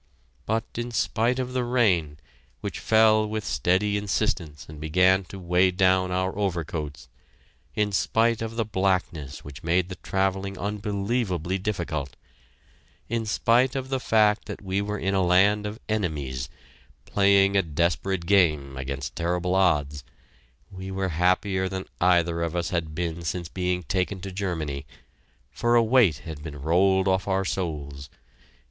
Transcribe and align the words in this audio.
But 0.47 0.63
in 0.77 0.89
spite 0.89 1.37
of 1.37 1.53
the 1.53 1.63
rain, 1.63 2.17
which 2.61 2.79
fell 2.79 3.29
with 3.29 3.45
steady 3.45 3.97
insistence 3.97 4.65
and 4.67 4.81
began 4.81 5.23
to 5.25 5.37
weigh 5.37 5.69
down 5.69 6.09
our 6.11 6.35
overcoats; 6.35 7.07
in 7.75 7.91
spite 7.91 8.41
of 8.41 8.55
the 8.55 8.65
blackness 8.65 9.43
which 9.43 9.61
made 9.63 9.89
the 9.89 9.95
travelling 9.97 10.57
unbelievably 10.57 11.59
difficult; 11.59 12.15
in 13.09 13.27
spite 13.27 13.75
of 13.75 13.89
the 13.89 13.99
fact 13.99 14.45
that 14.45 14.63
we 14.63 14.81
were 14.81 14.97
in 14.97 15.13
a 15.13 15.21
land 15.21 15.67
of 15.67 15.79
enemies, 15.87 16.49
playing 17.05 17.55
a 17.55 17.61
desperate 17.61 18.25
game 18.25 18.75
against 18.77 19.15
terrible 19.15 19.53
odds, 19.53 20.03
we 20.71 20.89
were 20.89 21.09
happier 21.09 21.69
than 21.69 21.85
either 22.01 22.41
of 22.41 22.55
us 22.55 22.71
had 22.71 22.95
been 22.95 23.21
since 23.21 23.49
being 23.49 23.83
taken 23.83 24.19
to 24.21 24.31
Germany, 24.31 24.83
for 25.51 25.75
a 25.75 25.83
weight 25.83 26.17
had 26.25 26.41
been 26.41 26.59
rolled 26.59 27.07
off 27.07 27.27
our 27.27 27.45
souls. 27.45 28.09